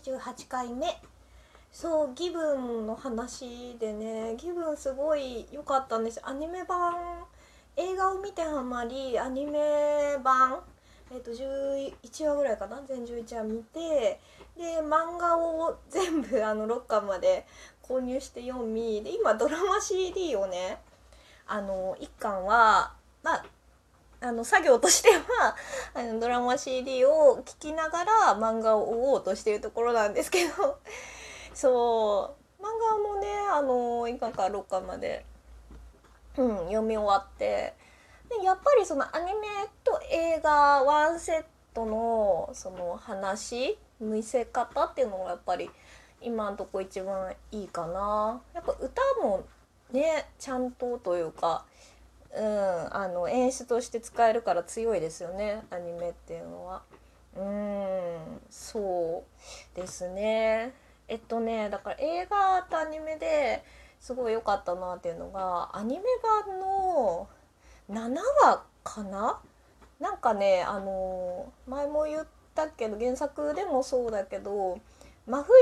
[0.00, 0.86] 98回目。
[1.72, 4.34] そうギブンの話でね。
[4.36, 6.20] ギブンすごい良かったんです。
[6.24, 7.24] アニメ版
[7.76, 10.60] 映画を見てハマりアニメ版
[11.12, 12.82] えっと11話ぐらいかな？
[12.86, 14.20] 全11話見て
[14.56, 17.46] で漫画を全部あの6巻まで
[17.82, 20.78] 購入して読みで今ドラマ CD をね
[21.46, 22.92] あの1巻は
[23.22, 23.44] まあ
[24.22, 25.56] あの作業としては
[25.94, 30.78] あのドラマ CD を聴きながら漫画を追おうとしているところなんですけど
[31.54, 35.24] そう漫画もねあの今から6巻まで、
[36.36, 37.74] うん、読み終わって
[38.28, 39.48] でやっぱりそのアニメ
[39.82, 45.70] と映画ワンセットのその話見せ方っていうのがやっぱり
[46.20, 48.42] 今んとこ一番いいかな。
[48.52, 49.44] やっぱ歌も
[49.90, 51.64] ねちゃんとというか
[52.36, 56.82] うん、あの演出として使えるから強いですよねアニメっていうのは。
[57.36, 59.24] うんそ
[59.74, 60.72] うですね
[61.06, 63.62] えっとねだから映画とアニメで
[64.00, 66.04] すごい良かったなっていうのがアニメ
[66.48, 67.28] 版の
[67.88, 69.40] 7話かな？
[70.00, 74.80] なんかねあの前も言ったけど原作でもそうだけど
[75.26, 75.54] 真冬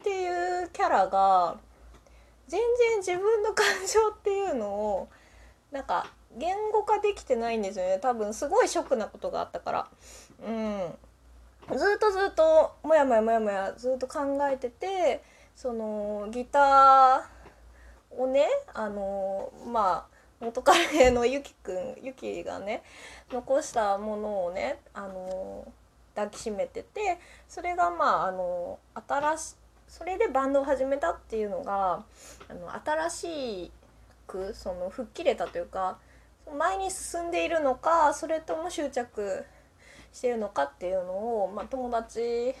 [0.00, 1.56] っていうキャラが
[2.46, 5.08] 全然自分の感情っていうのを
[5.74, 6.06] なんか
[6.38, 7.98] 言語化できてないんですよね。
[8.00, 9.88] 多分すごいショックなことがあったから。
[10.46, 10.94] うん。
[11.76, 15.22] ずっとずっともやもやもやもやずっと考えてて
[15.56, 22.82] そのギターをねあのまあ元彼のゆきくんゆきがね
[23.32, 25.66] 残したものをねあの
[26.14, 28.78] 抱きしめててそれがまああの
[29.08, 29.54] 新し
[29.88, 32.04] それでバンドを始めたっていうのが
[32.48, 33.70] あの新しい
[34.26, 35.98] くその吹っ切れたというか
[36.58, 39.44] 前に進んでいるのかそれとも執着
[40.12, 41.12] してるのかっていうの
[41.44, 42.54] を、まあ、友達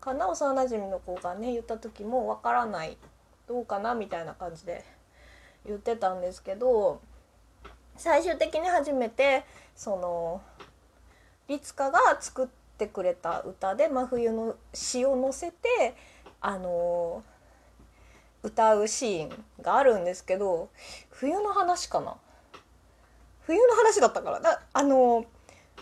[0.00, 2.96] かな幼なじみの子がね言った時もわからない
[3.46, 4.84] どうかなみたいな感じで
[5.64, 7.00] 言ってたんですけど
[7.96, 9.44] 最終的に初めて
[9.76, 10.42] その
[11.48, 15.94] 律香が作ってくれた歌で真冬の詩を載せて
[16.40, 17.22] あの
[18.42, 20.68] 歌うシーンがあるんですけど
[21.10, 22.16] 冬の話かな。
[23.46, 24.40] 冬の話だったから。
[24.40, 25.24] だあの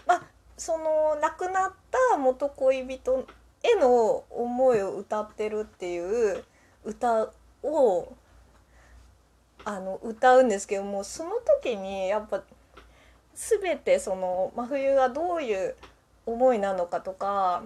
[0.07, 0.23] まあ
[0.57, 1.73] その亡くなっ
[2.11, 3.27] た元恋人
[3.63, 6.45] への思いを歌ってるっていう
[6.85, 7.31] 歌
[7.63, 8.13] を
[9.65, 11.33] あの歌うんですけどもその
[11.63, 12.43] 時にやっぱ
[13.35, 15.75] 全てその真冬がどういう
[16.27, 17.63] 思いなのかとか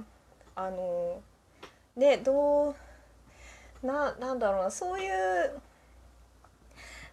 [0.57, 1.21] あの
[1.97, 2.75] ねどう
[3.85, 5.13] ななんだろうなそういう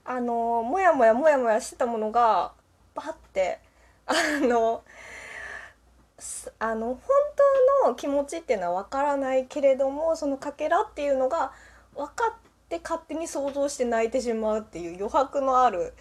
[0.05, 2.53] あのモヤモヤモヤモヤしてたものが
[2.95, 3.59] バッて
[4.05, 4.83] あの
[6.59, 6.97] あの本
[7.83, 11.51] 当の気持ちっていうのは分からないけれどもそのかけらっていうのが
[11.95, 12.33] 分かっ
[12.69, 15.93] て勝手に想像して泣いてしまうっていう余白のある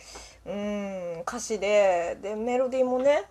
[0.47, 3.25] うん歌詞ででメロディーもね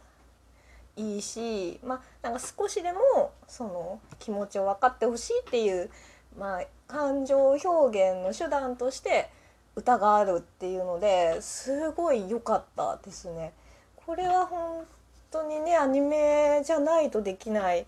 [0.96, 5.90] いいしまあなんか少しでもその気持ちを分かってほしいっていう
[6.38, 9.30] まあ、感情表現の手段として
[9.76, 13.54] 歌があるっていうのですごい良かったですね。
[13.96, 14.86] これは本
[15.30, 17.86] 当にねアニメじゃないとできない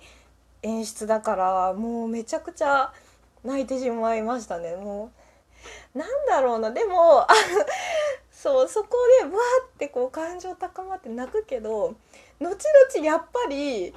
[0.61, 2.93] 演出だからもうめちゃくちゃ
[3.43, 4.75] 泣いてしまいましたね。
[4.75, 5.11] も
[5.95, 7.25] うなんだろうなでも
[8.31, 9.33] そうそこでわー
[9.65, 11.95] ってこう感情高まって泣くけど
[12.39, 13.95] 後々やっぱり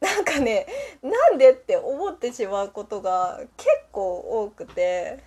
[0.00, 0.66] なんかね
[1.02, 5.18] なんでって思ってしまうことが結構多くて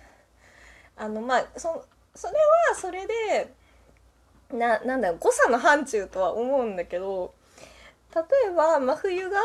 [0.96, 2.34] あのまあそそれ
[2.70, 3.52] はそれで
[4.52, 7.34] ななんだろう誤差の範疇とは思うんだけど
[8.14, 9.38] 例えば真冬が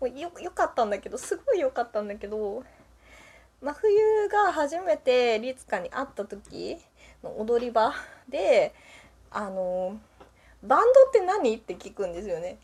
[0.00, 2.62] もうよよかったんだけどすごい良かったんだけど
[3.62, 6.76] 真冬が初めて律香に会った時
[7.22, 7.94] の踊り場
[8.28, 8.74] で
[9.30, 9.98] あの
[10.62, 11.56] バンドって何？
[11.56, 12.58] って聞くんですよね。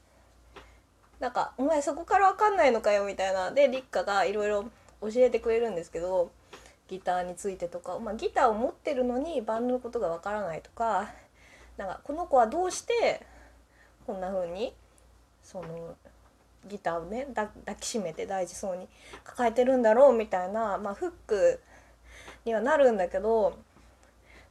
[1.18, 6.30] なんか「お前そこから分かんないのかよ」みたいなで立花がいろいろ教えてくれるんですけど
[6.88, 11.08] ギターについてとか、まあ、ギターを持ってるのにバンドのことが分からないとか
[11.76, 13.24] なんかこの子はどうして
[14.06, 14.74] こんな風に
[15.42, 15.94] その
[16.68, 17.50] ギターをね抱
[17.80, 18.88] きしめて大事そうに
[19.24, 21.60] 抱えてるんだろうみたいな、まあ、フック
[22.44, 23.56] にはなるんだけど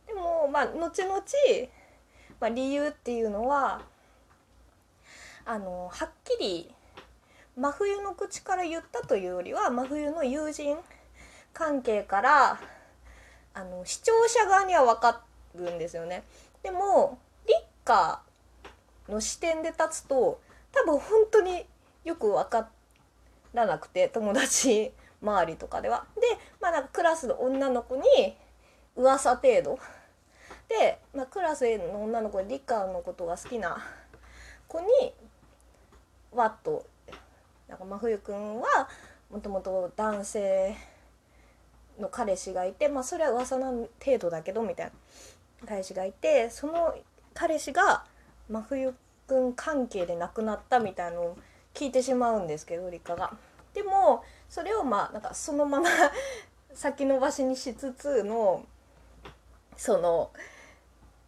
[0.07, 1.21] でもまあ後々、
[2.39, 3.81] まあ、理由っていうのは
[5.45, 6.73] あのはっきり
[7.59, 10.77] 真冬の口から言ったというよりは真冬の友人
[11.53, 12.59] 関係から
[13.53, 15.21] あの視聴者側には分か
[15.55, 16.23] るんですよね。
[16.63, 18.21] でも立花
[19.09, 20.39] の視点で立つと
[20.71, 21.65] 多分本当に
[22.05, 22.69] よく分か
[23.53, 26.05] らなくて友達周りとかでは。
[26.15, 26.21] で
[26.61, 28.37] まあなんかクラスの女の子に
[28.95, 29.79] 噂程度
[30.69, 33.83] で、まあ、クラスの女の子で理科のことが好きな
[34.69, 34.85] 子に
[36.31, 36.85] わっと
[37.69, 38.89] なんか真冬くんは
[39.31, 40.75] もともと男性
[41.99, 44.91] の彼氏がいてまあそれは噂の程度だけどみたいな
[45.67, 46.95] 彼氏がいてその
[47.33, 48.03] 彼氏が
[48.49, 48.93] 真冬
[49.27, 51.37] くん関係で亡くなったみたいのを
[51.75, 53.33] 聞いてしまうんですけど理科が。
[53.73, 55.87] でもそれをまあなんかそのまま
[56.73, 58.65] 先延ばしにしつつの
[59.77, 60.31] その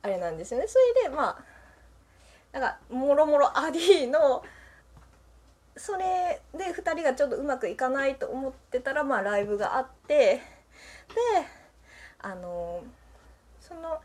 [0.02, 0.68] あれなんですよね。
[0.68, 1.44] それでまあ
[2.52, 4.44] なんかもろもろアディの
[5.81, 10.42] それで2人がちょっとうまくいかないと思ってたらまあライブがあってで
[12.19, 12.83] あの
[13.60, 14.00] その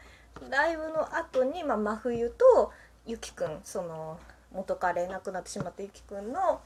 [0.48, 2.72] ライブの後にまあ真冬と
[3.04, 4.18] ゆきくんその
[4.54, 6.62] 元彼亡くなってしまったゆきくんの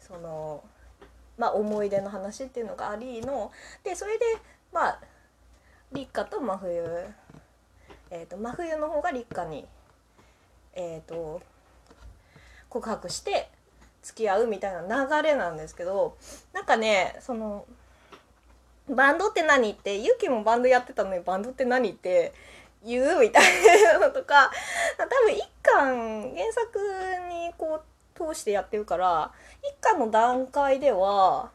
[0.00, 0.64] その
[1.36, 3.52] まあ思い出の話っていうのがありの
[3.82, 4.24] でそれで
[4.72, 5.00] まあ
[5.92, 6.82] 立花と真冬
[8.10, 9.66] えーと、真冬の方が立花に
[10.72, 11.42] えっ、と
[12.70, 13.50] 告白して
[14.04, 16.16] 付き合うみたいな流れなんですけど
[16.52, 17.64] なんかねその
[18.88, 22.32] バンドって何ってユキもバンドやってたのにバンドって何って
[22.84, 23.44] 言うみたい
[23.82, 24.52] なのとか
[24.98, 26.78] 多分一巻原作
[27.30, 31.50] にこう通してやってるから一巻の段階では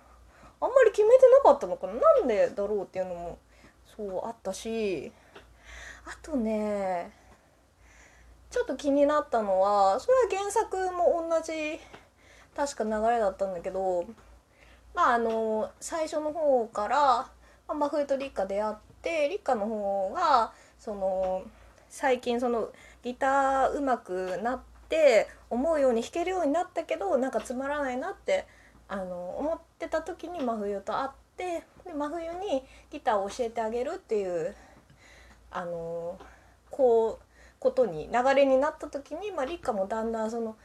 [0.59, 1.93] あんまり決めてなかったのかな。
[1.93, 3.37] なんでだろうっていうのも
[3.95, 5.11] そうあったし
[6.05, 7.11] あとね
[8.49, 11.79] ちょっと気になったのはそれは原作も同じ
[12.55, 14.05] 確か流れだったんだけど
[14.93, 17.29] まああの最初の方から、
[17.67, 21.43] 真冬と立花出会って立花の方がその
[21.89, 22.69] 最近その
[23.03, 24.59] ギターうまくなっ
[24.89, 28.45] て思うように弾けるようになったけどなんかつまらないなって
[28.87, 34.55] あの思ってた時に真冬と会ってで真冬にギターを教えてあげるっていう
[35.51, 36.19] あの
[36.69, 37.25] こう
[37.59, 40.55] ことに流れになった時に、まあ、立花もだんだんその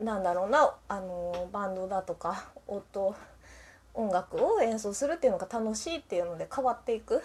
[0.00, 3.14] なんだろうなあのバンドだとか音
[3.94, 7.22] 音楽を演奏するっていうのが楽しいっていうので変わっていく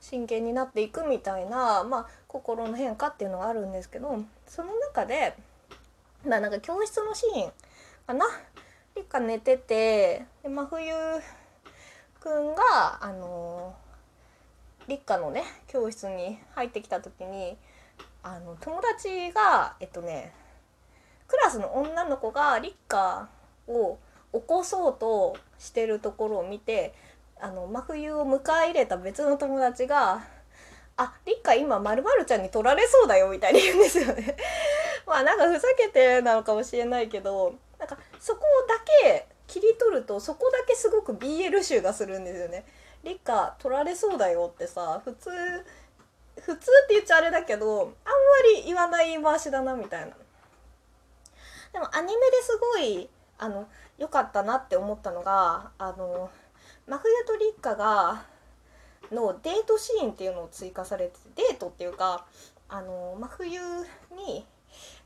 [0.00, 5.36] 真剣になっていくみたいな、まあ、心の変化っていうのがあるんですけどその中で、
[6.26, 7.52] まあ、なんか教室のシーン
[8.06, 8.24] かな？
[8.94, 10.94] 立花寝ててで真冬
[12.18, 13.74] くんがあの
[14.88, 17.58] 立花のね教室に入ってきた時に
[18.22, 20.32] あの友達がえっとね
[21.26, 23.28] クラスの女の子が立花
[23.68, 23.98] を
[24.32, 26.94] 起こそうとしてるところを見て
[27.40, 30.24] あの真冬を迎え入れた別の友達が
[30.96, 34.36] 「あ立花今まるちゃんに取られそうだよ」みたいに言うんですよね。
[35.06, 42.64] まあなんかふざけてなのかもしれないけどなんかそこだけ切り取るとそこだけすごく BL 集がするんですよね。
[43.04, 45.30] 立花取られそうだよってさ普通
[46.40, 47.92] 普通って言っちゃあれだけどあんま
[48.56, 50.16] り言わない言い回しだなみたいな。
[51.76, 53.06] でもアニメですごい
[53.36, 53.68] あの
[53.98, 56.30] 良かったなって思ったのがあの
[56.88, 58.24] 真冬と立花が
[59.12, 62.24] のデートシーンっていうのを追加されててデートっていうか
[62.70, 63.60] あの真冬
[64.16, 64.46] に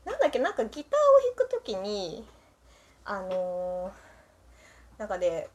[0.05, 0.99] なんだっけなんかギター
[1.33, 2.23] を弾く時に
[3.03, 3.91] あの
[4.97, 5.49] なんかね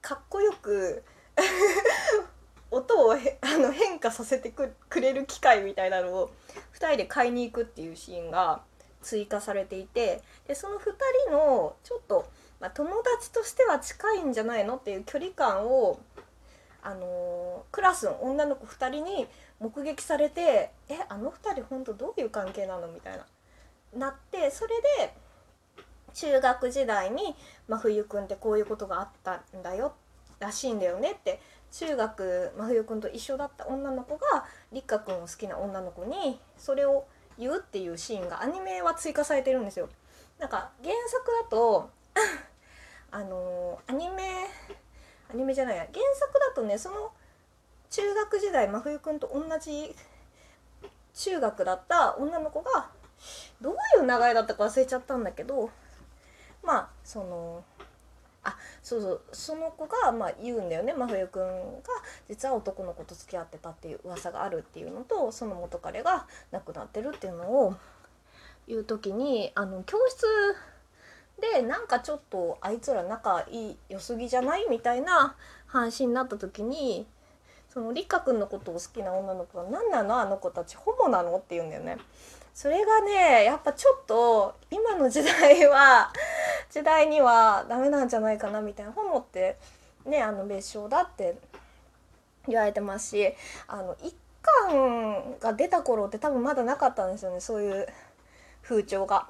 [0.00, 1.02] かっこよく
[2.70, 3.16] 音をあ
[3.58, 6.30] の変化させてくれる機械みたいなのを
[6.74, 8.62] 2人で買いに行くっていうシーンが
[9.02, 10.80] 追加されていてでその2
[11.26, 12.28] 人のちょっと、
[12.60, 16.00] まあ、友達としては近いんじゃないのっていう距離感を、
[16.82, 19.26] あのー、クラスの女の子2人に
[19.58, 23.26] 目撃されて「えあの2人本当どういう関係なの?」みたいな
[23.94, 25.14] なってそれで
[26.12, 27.36] 中学時代に
[27.68, 29.94] 「真冬くんってこういうことがあったんだよ」
[30.40, 31.40] らしいんだよねって
[31.70, 37.06] 中学真冬くんと一緒だった女の子が立花くんを好きな女の子にそれを
[37.40, 39.88] 言うっていうシーンがアニメは追加されてるんですよ。
[40.38, 41.90] なんか原作だと
[43.10, 44.46] あのアニメ
[45.32, 47.12] アニメじゃないや原作だとねその
[47.90, 49.94] 中学時代真冬くんと同じ
[51.14, 52.90] 中学だった女の子が
[53.60, 55.70] どういう流れだったか忘れちゃったんだけど
[56.62, 57.64] まあその
[58.42, 61.82] あそうそうその子がまあ言うんだよね真冬くんが
[62.28, 67.74] 実は男の子と付き合ってたっていう噂があるっていうのとその元彼が亡くなってるっていうのを
[68.66, 70.24] 言う時にあの教室
[71.40, 75.34] でなんかちょっとあいつら仲いい良すぎじゃないみたいな
[75.66, 77.06] 話になった時に
[77.68, 81.98] そのりっかくんのことを好きな女の子が「何なのあの子たちホモなの?」って言うんだよね。
[82.52, 86.12] それがねやっぱちょっと今の時代は
[86.70, 89.56] 時代にはダメなんじゃないかなみたいなホモって
[90.06, 91.36] ねあの別称だって
[92.46, 93.34] 言われてますし
[93.66, 97.86] あの一巻が出た頃って多分まだなかったんですよねそういう
[98.62, 99.26] 風潮が。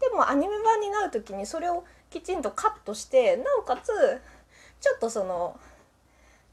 [0.00, 3.92] でもアニメ版になる時にそれをきちんとカットしてなおかつ
[4.80, 5.58] ちょっとその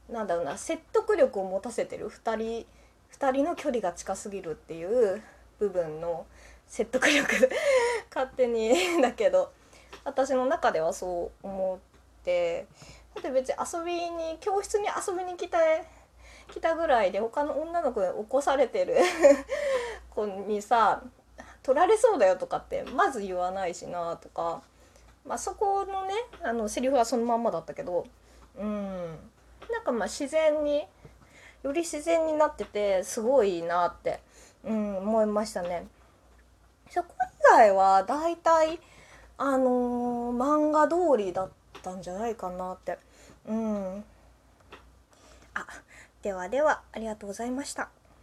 [0.08, 2.66] なんだろうな説得力を持たせてる2人
[3.18, 5.20] 2人の距離が近すぎるっていう
[5.58, 6.26] 部分の
[6.68, 7.50] 説得力
[8.14, 8.72] 勝手に
[9.02, 9.50] だけど
[10.04, 12.66] 私の中ではそう思って
[13.14, 15.58] だって別に遊びに教室に遊びに来た
[16.52, 18.96] 来たぐらいで他の女の子に起こされてる
[20.10, 21.02] 子にさ
[21.62, 24.62] 取られそうだよとかってまず言わないしなとか、
[25.24, 28.06] まあ、そこのねあのセリフはそのまんまだったけど
[28.58, 29.18] うん
[29.70, 30.86] なんかまあ自然に
[31.62, 34.20] より自然になっててすごいなって、
[34.64, 35.86] うん、思いましたね。
[36.88, 38.80] そこ以外は大体
[39.42, 41.50] あのー、漫画通りだっ
[41.82, 42.98] たんじゃないかなって
[43.48, 44.04] うん
[45.54, 45.66] あ
[46.22, 47.88] ではではありがとうございました。